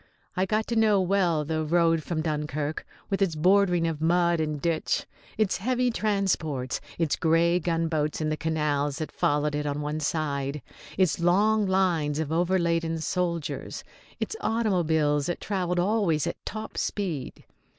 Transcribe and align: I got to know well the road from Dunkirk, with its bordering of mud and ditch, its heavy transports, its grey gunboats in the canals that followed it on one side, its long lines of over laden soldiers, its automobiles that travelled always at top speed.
I 0.35 0.47
got 0.47 0.65
to 0.69 0.75
know 0.75 0.99
well 0.99 1.45
the 1.45 1.63
road 1.63 2.01
from 2.01 2.23
Dunkirk, 2.23 2.87
with 3.11 3.21
its 3.21 3.35
bordering 3.35 3.85
of 3.85 4.01
mud 4.01 4.39
and 4.39 4.59
ditch, 4.59 5.05
its 5.37 5.57
heavy 5.57 5.91
transports, 5.91 6.81
its 6.97 7.15
grey 7.15 7.59
gunboats 7.59 8.19
in 8.19 8.29
the 8.29 8.35
canals 8.35 8.97
that 8.97 9.11
followed 9.11 9.53
it 9.53 9.67
on 9.67 9.79
one 9.79 9.99
side, 9.99 10.63
its 10.97 11.19
long 11.19 11.67
lines 11.67 12.17
of 12.17 12.31
over 12.31 12.57
laden 12.57 12.97
soldiers, 12.97 13.83
its 14.19 14.35
automobiles 14.41 15.27
that 15.27 15.39
travelled 15.39 15.79
always 15.79 16.25
at 16.25 16.43
top 16.47 16.79
speed. 16.79 17.43